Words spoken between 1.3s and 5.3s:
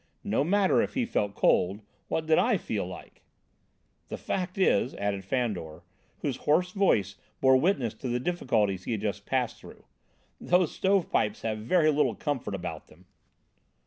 cold, what did I feel like?" "The fact is," added